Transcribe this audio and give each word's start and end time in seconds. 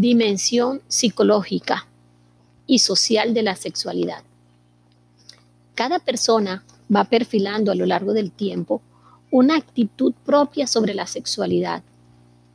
Dimensión 0.00 0.80
psicológica 0.88 1.86
y 2.66 2.78
social 2.78 3.34
de 3.34 3.42
la 3.42 3.54
sexualidad. 3.54 4.22
Cada 5.74 5.98
persona 5.98 6.64
va 6.90 7.04
perfilando 7.04 7.70
a 7.70 7.74
lo 7.74 7.84
largo 7.84 8.14
del 8.14 8.32
tiempo 8.32 8.80
una 9.30 9.56
actitud 9.56 10.14
propia 10.24 10.66
sobre 10.66 10.94
la 10.94 11.06
sexualidad, 11.06 11.82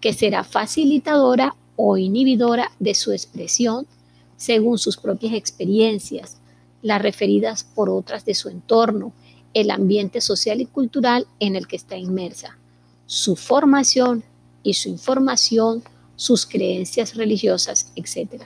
que 0.02 0.12
será 0.12 0.44
facilitadora 0.44 1.56
o 1.76 1.98
inhibidora 1.98 2.72
de 2.80 2.96
su 2.96 3.12
expresión 3.12 3.86
según 4.38 4.80
sus 4.80 4.98
propias 4.98 5.36
experiencias, 5.36 6.38
las 6.82 7.00
referidas 7.00 7.64
por 7.64 7.92
otras 7.92 8.26
de 8.26 8.34
su 8.34 8.50
entorno, 8.50 9.14
el 9.54 9.70
ambiente 9.70 10.20
social 10.20 10.62
y 10.62 10.66
cultural 10.66 11.28
en 11.40 11.56
el 11.56 11.68
que 11.68 11.76
está 11.76 11.96
inmersa, 11.96 12.58
su 13.06 13.36
formación 13.36 14.24
y 14.64 14.74
su 14.74 14.90
información, 14.90 15.84
sus 16.16 16.46
creencias 16.46 17.16
religiosas, 17.16 17.92
etc. 17.96 18.44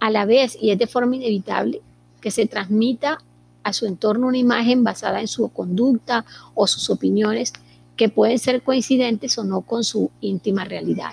A 0.00 0.10
la 0.10 0.24
vez, 0.24 0.56
y 0.60 0.70
es 0.70 0.78
de 0.78 0.86
forma 0.86 1.16
inevitable, 1.16 1.82
que 2.20 2.30
se 2.30 2.46
transmita 2.46 3.18
a 3.62 3.72
su 3.72 3.86
entorno 3.86 4.28
una 4.28 4.38
imagen 4.38 4.84
basada 4.84 5.20
en 5.20 5.28
su 5.28 5.48
conducta 5.50 6.24
o 6.54 6.66
sus 6.66 6.90
opiniones 6.90 7.52
que 7.96 8.08
pueden 8.08 8.38
ser 8.38 8.62
coincidentes 8.62 9.36
o 9.38 9.44
no 9.44 9.60
con 9.62 9.84
su 9.84 10.10
íntima 10.20 10.64
realidad. 10.64 11.12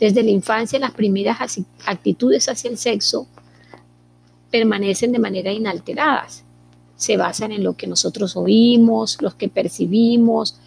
Desde 0.00 0.22
la 0.22 0.30
infancia, 0.30 0.78
las 0.78 0.92
primeras 0.92 1.38
actitudes 1.84 2.48
hacia 2.48 2.70
el 2.70 2.78
sexo 2.78 3.26
permanecen 4.50 5.12
de 5.12 5.18
manera 5.18 5.52
inalteradas. 5.52 6.44
Se 6.96 7.16
basan 7.16 7.52
en 7.52 7.62
lo 7.62 7.74
que 7.74 7.86
nosotros 7.86 8.36
oímos, 8.36 9.20
los 9.20 9.34
que 9.34 9.48
percibimos, 9.48 10.58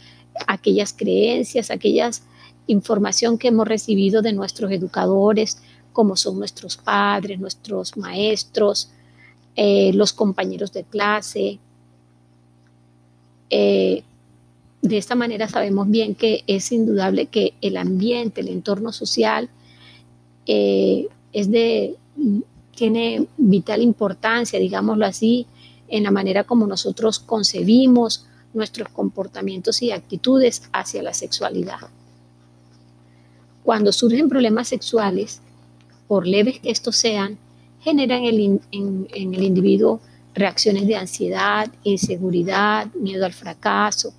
aquellas 0.47 0.93
creencias, 0.93 1.71
aquellas 1.71 2.23
información 2.71 3.37
que 3.37 3.49
hemos 3.49 3.67
recibido 3.67 4.21
de 4.21 4.33
nuestros 4.33 4.71
educadores, 4.71 5.61
como 5.93 6.15
son 6.15 6.39
nuestros 6.39 6.77
padres, 6.77 7.39
nuestros 7.39 7.97
maestros, 7.97 8.89
eh, 9.55 9.91
los 9.93 10.13
compañeros 10.13 10.71
de 10.71 10.83
clase. 10.83 11.59
Eh, 13.49 14.03
de 14.81 14.97
esta 14.97 15.15
manera 15.15 15.47
sabemos 15.47 15.89
bien 15.89 16.15
que 16.15 16.43
es 16.47 16.71
indudable 16.71 17.27
que 17.27 17.53
el 17.61 17.77
ambiente, 17.77 18.41
el 18.41 18.47
entorno 18.47 18.91
social, 18.91 19.49
eh, 20.47 21.07
es 21.33 21.51
de, 21.51 21.97
tiene 22.75 23.27
vital 23.37 23.81
importancia, 23.81 24.59
digámoslo 24.59 25.05
así, 25.05 25.45
en 25.87 26.03
la 26.03 26.11
manera 26.11 26.45
como 26.45 26.65
nosotros 26.65 27.19
concebimos 27.19 28.25
nuestros 28.53 28.89
comportamientos 28.89 29.81
y 29.81 29.91
actitudes 29.91 30.63
hacia 30.71 31.03
la 31.03 31.13
sexualidad. 31.13 31.89
Cuando 33.63 33.91
surgen 33.91 34.29
problemas 34.29 34.67
sexuales, 34.67 35.41
por 36.07 36.27
leves 36.27 36.59
que 36.59 36.71
estos 36.71 36.95
sean, 36.95 37.37
generan 37.81 38.23
en 38.23 39.07
el 39.11 39.43
individuo 39.43 39.99
reacciones 40.33 40.87
de 40.87 40.95
ansiedad, 40.95 41.71
inseguridad, 41.83 42.87
miedo 42.93 43.25
al 43.25 43.33
fracaso, 43.33 44.13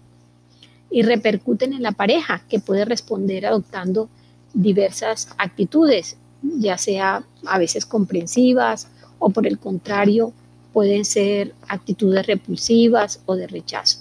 y 0.91 1.03
repercuten 1.03 1.73
en 1.73 1.83
la 1.83 1.93
pareja, 1.93 2.43
que 2.49 2.61
puede 2.61 2.85
responder 2.85 3.47
adoptando 3.47 4.09
diversas 4.53 5.29
actitudes, 5.39 6.17
ya 6.43 6.77
sea 6.77 7.25
a 7.47 7.59
veces 7.59 7.87
comprensivas 7.87 8.89
o 9.19 9.31
por 9.31 9.47
el 9.47 9.59
contrario 9.59 10.33
pueden 10.73 11.05
ser 11.05 11.55
actitudes 11.69 12.27
repulsivas 12.27 13.21
o 13.27 13.37
de 13.37 13.47
rechazo. 13.47 14.01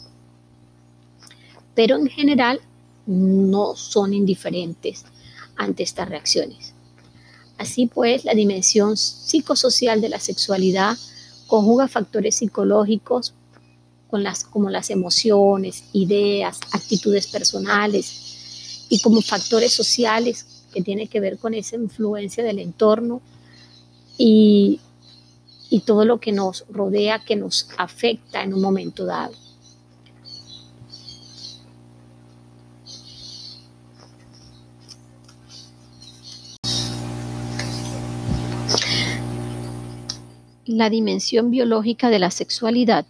Pero 1.76 1.98
en 1.98 2.08
general 2.08 2.60
no 3.06 3.76
son 3.76 4.14
indiferentes 4.14 5.06
ante 5.62 5.84
estas 5.84 6.10
reacciones. 6.10 6.74
Así 7.58 7.86
pues, 7.86 8.26
la 8.26 8.34
dimensión 8.34 8.98
psicosocial 8.98 10.02
de 10.02 10.10
la 10.10 10.20
sexualidad 10.20 10.98
conjuga 11.48 11.88
factores 11.88 12.38
psicológicos 12.38 13.34
con 14.10 14.24
las, 14.24 14.44
como 14.44 14.70
las 14.70 14.90
emociones, 14.90 15.84
ideas, 15.94 16.60
actitudes 16.72 17.28
personales 17.28 18.86
y 18.90 19.00
como 19.02 19.22
factores 19.22 19.74
sociales 19.74 20.46
que 20.74 20.82
tienen 20.82 21.08
que 21.08 21.20
ver 21.20 21.38
con 21.38 21.54
esa 21.54 21.76
influencia 21.76 22.44
del 22.44 22.60
entorno 22.60 23.22
y, 24.18 24.80
y 25.70 25.82
todo 25.82 26.04
lo 26.04 26.20
que 26.20 26.32
nos 26.32 26.66
rodea, 26.70 27.24
que 27.24 27.36
nos 27.36 27.70
afecta 27.78 28.44
en 28.44 28.54
un 28.54 28.62
momento 28.62 29.06
dado. 29.06 29.34
La 40.74 40.90
dimensión 40.90 41.52
biológica 41.52 42.10
de 42.10 42.18
la 42.18 42.32
sexualidad 42.32 43.06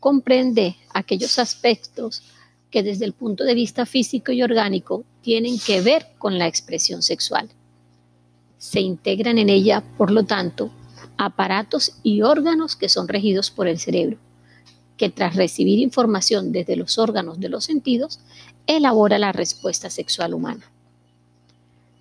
comprende 0.00 0.76
aquellos 0.94 1.38
aspectos 1.38 2.22
que 2.70 2.82
desde 2.82 3.04
el 3.04 3.12
punto 3.12 3.44
de 3.44 3.52
vista 3.54 3.84
físico 3.84 4.32
y 4.32 4.42
orgánico 4.42 5.04
tienen 5.20 5.58
que 5.58 5.82
ver 5.82 6.06
con 6.16 6.38
la 6.38 6.46
expresión 6.46 7.02
sexual. 7.02 7.50
Se 8.56 8.80
integran 8.80 9.36
en 9.36 9.50
ella, 9.50 9.84
por 9.98 10.10
lo 10.10 10.24
tanto, 10.24 10.70
aparatos 11.18 11.98
y 12.02 12.22
órganos 12.22 12.74
que 12.74 12.88
son 12.88 13.06
regidos 13.06 13.50
por 13.50 13.68
el 13.68 13.78
cerebro, 13.78 14.16
que 14.96 15.10
tras 15.10 15.36
recibir 15.36 15.78
información 15.78 16.52
desde 16.52 16.74
los 16.74 16.96
órganos 16.96 17.38
de 17.38 17.50
los 17.50 17.64
sentidos, 17.64 18.18
elabora 18.66 19.18
la 19.18 19.32
respuesta 19.32 19.90
sexual 19.90 20.32
humana. 20.32 20.72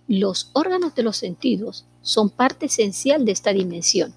Los 0.07 0.49
órganos 0.53 0.95
de 0.95 1.03
los 1.03 1.17
sentidos 1.17 1.83
son 2.01 2.29
parte 2.29 2.67
esencial 2.67 3.25
de 3.25 3.33
esta 3.33 3.51
dimensión, 3.51 4.15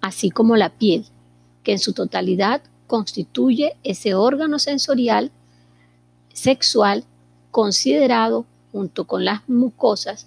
así 0.00 0.30
como 0.30 0.56
la 0.56 0.70
piel, 0.70 1.06
que 1.62 1.72
en 1.72 1.78
su 1.78 1.92
totalidad 1.92 2.62
constituye 2.86 3.76
ese 3.84 4.14
órgano 4.14 4.58
sensorial 4.58 5.30
sexual 6.32 7.04
considerado, 7.50 8.46
junto 8.72 9.04
con 9.06 9.24
las 9.24 9.48
mucosas, 9.48 10.26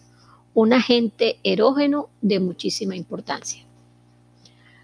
un 0.53 0.73
agente 0.73 1.39
erógeno 1.43 2.09
de 2.21 2.39
muchísima 2.39 2.95
importancia. 2.95 3.63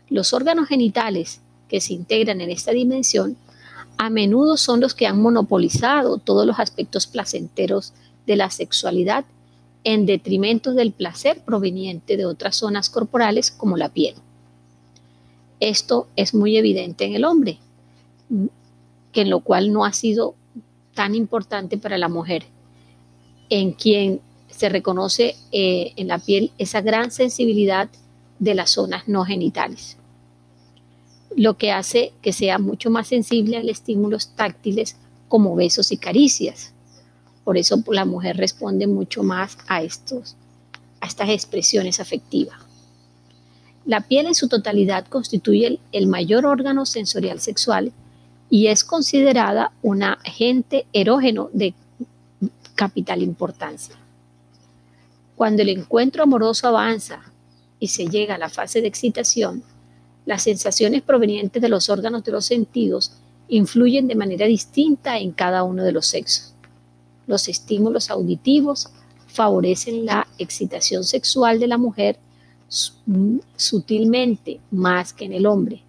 Los 0.09 0.33
órganos 0.33 0.67
genitales 0.67 1.41
que 1.67 1.81
se 1.81 1.93
integran 1.93 2.39
en 2.41 2.49
esta 2.49 2.71
dimensión 2.71 3.35
a 3.97 4.09
menudo 4.09 4.57
son 4.57 4.79
los 4.79 4.93
que 4.93 5.07
han 5.07 5.21
monopolizado 5.21 6.17
todos 6.17 6.45
los 6.45 6.59
aspectos 6.59 7.07
placenteros 7.07 7.93
de 8.25 8.35
la 8.35 8.49
sexualidad 8.49 9.25
en 9.83 10.05
detrimento 10.05 10.73
del 10.73 10.91
placer 10.91 11.41
proveniente 11.43 12.15
de 12.15 12.25
otras 12.25 12.57
zonas 12.57 12.89
corporales 12.89 13.51
como 13.51 13.75
la 13.75 13.89
piel. 13.89 14.15
Esto 15.59 16.07
es 16.15 16.33
muy 16.33 16.57
evidente 16.57 17.05
en 17.05 17.15
el 17.15 17.25
hombre, 17.25 17.59
que 19.11 19.21
en 19.21 19.29
lo 19.29 19.39
cual 19.39 19.73
no 19.73 19.85
ha 19.85 19.93
sido 19.93 20.35
tan 20.93 21.15
importante 21.15 21.77
para 21.77 21.97
la 21.97 22.09
mujer, 22.09 22.45
en 23.49 23.71
quien 23.71 24.21
se 24.49 24.69
reconoce 24.69 25.35
eh, 25.51 25.93
en 25.95 26.07
la 26.07 26.19
piel 26.19 26.51
esa 26.57 26.81
gran 26.81 27.11
sensibilidad 27.11 27.89
de 28.39 28.55
las 28.55 28.71
zonas 28.71 29.07
no 29.07 29.23
genitales, 29.25 29.97
lo 31.35 31.57
que 31.57 31.71
hace 31.71 32.13
que 32.21 32.33
sea 32.33 32.59
mucho 32.59 32.89
más 32.89 33.07
sensible 33.07 33.57
a 33.57 33.61
estímulos 33.61 34.29
táctiles 34.35 34.95
como 35.27 35.55
besos 35.55 35.91
y 35.91 35.97
caricias. 35.97 36.73
Por 37.43 37.57
eso 37.57 37.81
la 37.87 38.05
mujer 38.05 38.37
responde 38.37 38.87
mucho 38.87 39.23
más 39.23 39.57
a, 39.67 39.81
estos, 39.81 40.35
a 40.99 41.07
estas 41.07 41.29
expresiones 41.29 41.99
afectivas. 41.99 42.66
La 43.87 44.01
piel 44.01 44.25
en 44.25 44.35
su 44.35 44.49
totalidad 44.49 45.07
constituye 45.07 45.79
el 45.93 46.07
mayor 46.07 46.45
órgano 46.45 46.85
sensorial 46.85 47.39
sexual 47.39 47.93
y 48.49 48.67
es 48.67 48.83
considerada 48.83 49.71
un 49.81 50.03
agente 50.03 50.85
erógeno 50.91 51.49
de 51.53 51.73
capital 52.75 53.23
importancia. 53.23 53.95
Cuando 55.37 55.61
el 55.61 55.69
encuentro 55.69 56.23
amoroso 56.23 56.67
avanza 56.67 57.21
y 57.79 57.87
se 57.87 58.07
llega 58.07 58.35
a 58.35 58.37
la 58.37 58.49
fase 58.49 58.81
de 58.81 58.89
excitación, 58.89 59.63
las 60.25 60.43
sensaciones 60.43 61.01
provenientes 61.01 61.61
de 61.61 61.69
los 61.69 61.89
órganos 61.89 62.25
de 62.25 62.33
los 62.33 62.45
sentidos 62.45 63.13
influyen 63.47 64.09
de 64.09 64.15
manera 64.15 64.47
distinta 64.47 65.17
en 65.17 65.31
cada 65.31 65.63
uno 65.63 65.85
de 65.85 65.93
los 65.93 66.07
sexos. 66.07 66.53
Los 67.25 67.47
estímulos 67.47 68.09
auditivos 68.09 68.89
favorecen 69.27 70.05
la 70.05 70.27
excitación 70.39 71.05
sexual 71.05 71.57
de 71.61 71.67
la 71.67 71.77
mujer 71.77 72.19
sutilmente 72.69 74.59
más 74.71 75.13
que 75.13 75.25
en 75.25 75.33
el 75.33 75.45
hombre, 75.45 75.81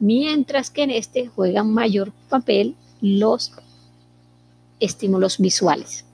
mientras 0.00 0.70
que 0.70 0.82
en 0.82 0.90
este 0.90 1.28
juegan 1.28 1.72
mayor 1.72 2.12
papel 2.28 2.74
los 3.00 3.52
estímulos 4.80 5.38
visuales. 5.38 6.04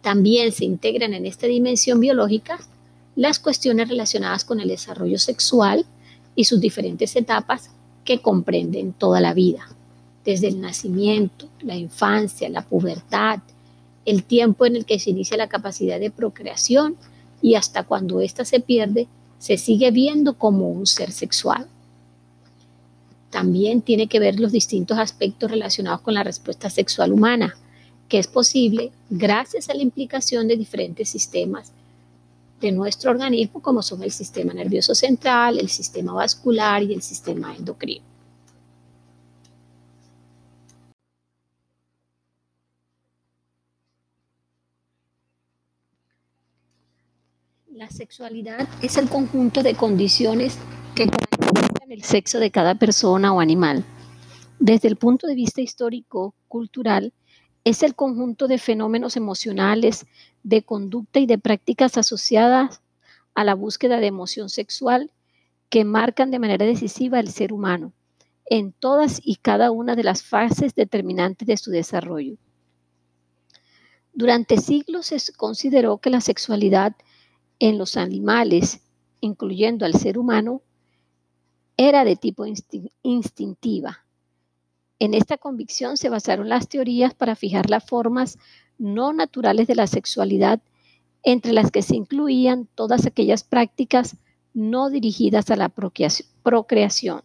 También 0.00 0.52
se 0.52 0.64
integran 0.64 1.14
en 1.14 1.26
esta 1.26 1.46
dimensión 1.46 2.00
biológica 2.00 2.58
las 3.14 3.38
cuestiones 3.38 3.88
relacionadas 3.88 4.44
con 4.44 4.58
el 4.60 4.68
desarrollo 4.68 5.18
sexual 5.18 5.84
y 6.34 6.44
sus 6.44 6.60
diferentes 6.60 7.14
etapas 7.14 7.70
que 8.04 8.20
comprenden 8.20 8.94
toda 8.94 9.20
la 9.20 9.34
vida, 9.34 9.68
desde 10.24 10.48
el 10.48 10.60
nacimiento, 10.60 11.48
la 11.60 11.76
infancia, 11.76 12.48
la 12.48 12.62
pubertad 12.62 13.40
el 14.04 14.24
tiempo 14.24 14.66
en 14.66 14.76
el 14.76 14.84
que 14.84 14.98
se 14.98 15.10
inicia 15.10 15.36
la 15.36 15.48
capacidad 15.48 16.00
de 16.00 16.10
procreación 16.10 16.96
y 17.42 17.56
hasta 17.56 17.82
cuando 17.82 18.20
ésta 18.20 18.44
se 18.44 18.60
pierde, 18.60 19.08
se 19.38 19.58
sigue 19.58 19.90
viendo 19.90 20.38
como 20.38 20.70
un 20.70 20.86
ser 20.86 21.10
sexual. 21.10 21.66
También 23.30 23.82
tiene 23.82 24.06
que 24.06 24.20
ver 24.20 24.38
los 24.38 24.52
distintos 24.52 24.98
aspectos 24.98 25.50
relacionados 25.50 26.00
con 26.00 26.14
la 26.14 26.22
respuesta 26.22 26.70
sexual 26.70 27.12
humana, 27.12 27.56
que 28.08 28.18
es 28.18 28.28
posible 28.28 28.92
gracias 29.10 29.68
a 29.68 29.74
la 29.74 29.82
implicación 29.82 30.46
de 30.46 30.56
diferentes 30.56 31.08
sistemas 31.08 31.72
de 32.60 32.70
nuestro 32.70 33.10
organismo, 33.10 33.60
como 33.60 33.82
son 33.82 34.02
el 34.02 34.12
sistema 34.12 34.54
nervioso 34.54 34.94
central, 34.94 35.58
el 35.58 35.68
sistema 35.68 36.12
vascular 36.12 36.82
y 36.82 36.94
el 36.94 37.02
sistema 37.02 37.56
endocrino. 37.56 38.04
La 47.74 47.81
sexualidad 47.92 48.68
es 48.82 48.96
el 48.96 49.08
conjunto 49.08 49.62
de 49.62 49.74
condiciones 49.74 50.58
que 50.94 51.08
caracterizan 51.08 51.92
el 51.92 52.02
sexo 52.02 52.40
de 52.40 52.50
cada 52.50 52.74
persona 52.74 53.32
o 53.32 53.40
animal. 53.40 53.84
Desde 54.58 54.88
el 54.88 54.96
punto 54.96 55.26
de 55.26 55.34
vista 55.34 55.60
histórico, 55.60 56.34
cultural, 56.48 57.12
es 57.64 57.82
el 57.82 57.94
conjunto 57.94 58.48
de 58.48 58.58
fenómenos 58.58 59.16
emocionales, 59.16 60.06
de 60.42 60.62
conducta 60.62 61.20
y 61.20 61.26
de 61.26 61.38
prácticas 61.38 61.96
asociadas 61.96 62.80
a 63.34 63.44
la 63.44 63.54
búsqueda 63.54 63.98
de 63.98 64.06
emoción 64.06 64.48
sexual 64.48 65.12
que 65.68 65.84
marcan 65.84 66.30
de 66.30 66.38
manera 66.38 66.66
decisiva 66.66 67.20
el 67.20 67.28
ser 67.30 67.52
humano 67.52 67.92
en 68.46 68.72
todas 68.72 69.20
y 69.22 69.36
cada 69.36 69.70
una 69.70 69.96
de 69.96 70.02
las 70.02 70.22
fases 70.22 70.74
determinantes 70.74 71.46
de 71.46 71.56
su 71.56 71.70
desarrollo. 71.70 72.36
Durante 74.12 74.58
siglos 74.58 75.06
se 75.06 75.32
consideró 75.34 75.98
que 75.98 76.10
la 76.10 76.20
sexualidad 76.20 76.94
en 77.58 77.78
los 77.78 77.96
animales, 77.96 78.80
incluyendo 79.20 79.84
al 79.86 79.94
ser 79.94 80.18
humano, 80.18 80.62
era 81.76 82.04
de 82.04 82.16
tipo 82.16 82.44
instintiva. 83.02 84.04
En 84.98 85.14
esta 85.14 85.36
convicción 85.36 85.96
se 85.96 86.08
basaron 86.08 86.48
las 86.48 86.68
teorías 86.68 87.14
para 87.14 87.34
fijar 87.34 87.70
las 87.70 87.84
formas 87.84 88.38
no 88.78 89.12
naturales 89.12 89.66
de 89.66 89.74
la 89.74 89.86
sexualidad, 89.86 90.60
entre 91.22 91.52
las 91.52 91.70
que 91.70 91.82
se 91.82 91.96
incluían 91.96 92.68
todas 92.74 93.06
aquellas 93.06 93.44
prácticas 93.44 94.16
no 94.54 94.90
dirigidas 94.90 95.50
a 95.50 95.56
la 95.56 95.70
procreación. 95.70 97.22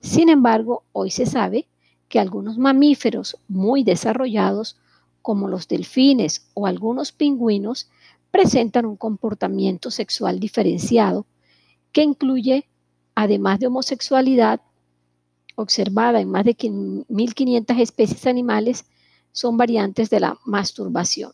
Sin 0.00 0.28
embargo, 0.28 0.84
hoy 0.92 1.10
se 1.10 1.26
sabe 1.26 1.68
que 2.08 2.18
algunos 2.18 2.58
mamíferos 2.58 3.38
muy 3.48 3.82
desarrollados, 3.82 4.78
como 5.22 5.48
los 5.48 5.68
delfines 5.68 6.48
o 6.54 6.66
algunos 6.66 7.12
pingüinos, 7.12 7.90
presentan 8.36 8.84
un 8.84 8.96
comportamiento 8.96 9.90
sexual 9.90 10.38
diferenciado 10.38 11.24
que 11.90 12.02
incluye, 12.02 12.68
además 13.14 13.58
de 13.60 13.68
homosexualidad, 13.68 14.60
observada 15.54 16.20
en 16.20 16.28
más 16.28 16.44
de 16.44 16.54
1.500 16.54 17.80
especies 17.80 18.26
animales 18.26 18.84
son 19.32 19.56
variantes 19.56 20.10
de 20.10 20.20
la 20.20 20.38
masturbación. 20.44 21.32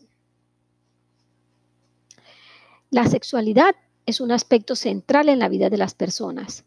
La 2.89 3.05
sexualidad 3.07 3.75
es 4.05 4.21
un 4.21 4.31
aspecto 4.31 4.73
central 4.77 5.27
en 5.27 5.39
la 5.39 5.49
vida 5.49 5.69
de 5.69 5.77
las 5.77 5.95
personas. 5.95 6.63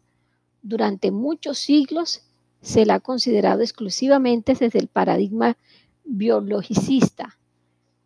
Durante 0.61 1.09
muchos 1.09 1.57
siglos 1.57 2.21
se 2.61 2.85
la 2.85 2.95
ha 2.95 2.99
considerado 2.99 3.61
exclusivamente 3.61 4.53
desde 4.53 4.77
el 4.77 4.87
paradigma 4.87 5.57
biologicista, 6.03 7.39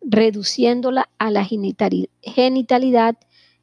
reduciéndola 0.02 1.08
a 1.18 1.30
la 1.30 1.44
genitalidad 1.44 3.16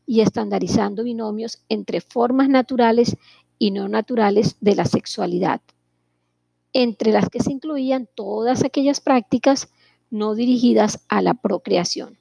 y 0.06 0.22
estandarizando 0.22 1.04
binomios 1.04 1.64
entre 1.70 2.02
formas 2.02 2.50
naturales 2.50 3.18
y 3.58 3.72
no 3.72 3.88
naturales 3.88 4.56
de 4.62 4.76
la 4.76 4.86
sexualidad 4.86 5.62
entre 6.74 7.12
las 7.12 7.30
que 7.30 7.42
se 7.42 7.52
incluían 7.52 8.08
todas 8.14 8.64
aquellas 8.64 9.02
prácticas 9.02 9.70
no 10.10 10.36
dirigidas 10.36 11.06
a 11.10 11.22
la 11.22 11.34
procreación. 11.34 12.18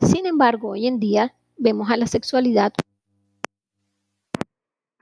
Sin 0.00 0.26
embargo, 0.26 0.70
hoy 0.70 0.86
en 0.86 1.00
día 1.00 1.34
vemos 1.56 1.90
a 1.90 1.96
la 1.96 2.06
sexualidad 2.06 2.72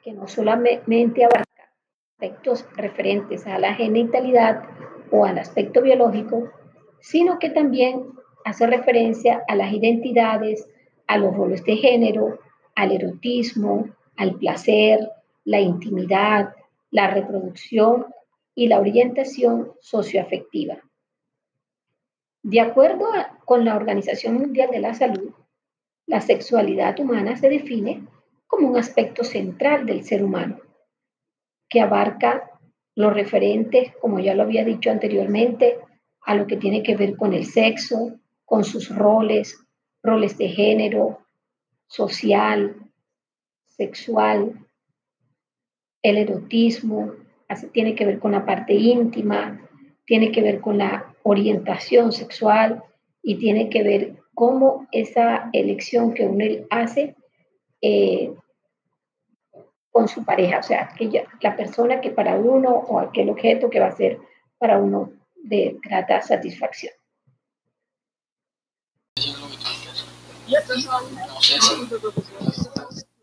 que 0.03 0.13
no 0.13 0.29
solamente 0.29 1.25
abarca 1.25 1.73
aspectos 2.13 2.65
referentes 2.77 3.47
a 3.47 3.59
la 3.59 3.75
genitalidad 3.75 4.63
o 5.11 5.25
al 5.25 5.39
aspecto 5.39 5.83
biológico, 5.83 6.49
sino 7.07 7.39
que 7.39 7.51
también 7.51 8.03
hace 8.45 8.67
referencia 8.67 9.45
a 9.47 9.55
las 9.55 9.73
identidades, 9.73 10.69
a 11.07 11.19
los 11.19 11.37
roles 11.37 11.63
de 11.63 11.77
género, 11.77 12.41
al 12.75 12.91
erotismo, 12.91 13.91
al 14.17 14.35
placer, 14.35 15.09
la 15.45 15.61
intimidad, 15.61 16.57
la 16.91 17.09
reproducción 17.09 18.07
y 18.57 18.67
la 18.67 18.81
orientación 18.81 19.71
socioafectiva. 19.81 20.79
De 22.43 22.61
acuerdo 22.61 23.07
con 23.45 23.65
la 23.65 23.77
Organización 23.77 24.35
Mundial 24.35 24.71
de 24.73 24.81
la 24.81 24.95
Salud, 24.95 25.31
la 26.07 26.21
sexualidad 26.21 26.99
humana 26.99 27.37
se 27.37 27.49
define 27.49 28.03
como 28.49 28.69
un 28.69 28.79
aspecto 28.79 29.23
central 29.23 29.87
del 29.87 30.03
ser 30.03 30.25
humano, 30.25 30.59
que 31.69 31.81
abarca 31.81 32.51
los 32.97 33.15
referentes, 33.15 33.95
como 34.01 34.19
ya 34.19 34.35
lo 34.35 34.43
había 34.43 34.65
dicho 34.65 34.91
anteriormente, 34.91 35.79
a 36.27 36.35
lo 36.35 36.47
que 36.47 36.57
tiene 36.57 36.83
que 36.83 36.97
ver 36.97 37.17
con 37.17 37.33
el 37.33 37.47
sexo, 37.47 38.19
con 38.45 38.65
sus 38.65 38.95
roles, 38.95 39.65
roles 40.03 40.37
de 40.37 40.49
género, 40.49 41.21
social, 41.87 42.75
sexual, 43.65 44.67
el 46.03 46.19
erotismo, 46.19 47.13
tiene 47.73 47.95
que 47.95 48.05
ver 48.05 48.19
con 48.19 48.33
la 48.33 48.45
parte 48.45 48.75
íntima, 48.75 49.61
tiene 50.05 50.33
que 50.33 50.43
ver 50.43 50.61
con 50.61 50.79
la 50.79 51.15
orientación 51.23 52.13
sexual 52.13 52.83
y 53.23 53.37
tiene 53.37 53.71
que 53.71 53.85
ver 53.85 54.17
cómo 54.35 54.89
esa 54.91 55.49
elección 55.53 56.13
que 56.13 56.27
uno 56.27 56.45
hace 56.71 57.15
eh, 57.81 58.35
con 59.93 60.09
su 60.09 60.25
pareja, 60.25 60.59
o 60.59 60.63
sea, 60.63 60.89
que 60.99 61.25
la 61.41 61.57
persona 61.57 62.01
que 62.01 62.11
para 62.11 62.37
uno 62.37 62.71
o 62.71 62.99
aquel 62.99 63.31
objeto 63.31 63.71
que 63.71 63.81
va 63.81 63.87
a 63.87 63.97
ser 63.97 64.19
para 64.59 64.79
uno 64.79 65.13
de 65.37 65.79
grata 65.83 66.23
satisfacción. 66.23 66.93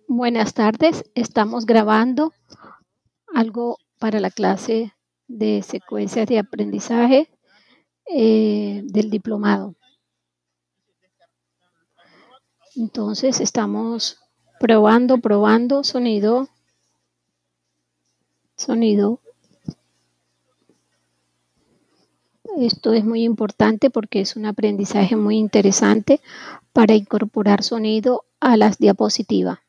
Buenas 0.08 0.54
tardes, 0.54 1.04
estamos 1.16 1.66
grabando 1.66 2.34
algo 3.34 3.78
para 4.00 4.20
la 4.20 4.30
clase 4.30 4.94
de 5.28 5.62
secuencias 5.64 6.28
de 6.28 6.40
aprendizaje 6.40 7.30
eh, 8.06 8.82
del 8.84 9.10
diplomado. 9.10 9.76
Entonces 12.76 13.40
estamos 13.40 14.20
probando, 14.60 15.18
probando 15.20 15.84
sonido, 15.84 16.48
sonido. 18.56 19.23
Esto 22.58 22.94
es 22.94 23.04
muy 23.04 23.24
importante 23.24 23.90
porque 23.90 24.22
es 24.22 24.36
un 24.36 24.46
aprendizaje 24.46 25.16
muy 25.16 25.38
interesante 25.38 26.22
para 26.72 26.94
incorporar 26.94 27.64
sonido 27.64 28.26
a 28.40 28.58
las 28.58 28.78
diapositivas. 28.78 29.60